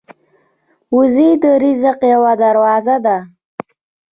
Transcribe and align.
وزې 0.95 1.29
د 1.41 1.43
رزق 1.63 1.99
یوه 2.13 2.33
دروازه 2.43 2.95
ده 3.05 3.17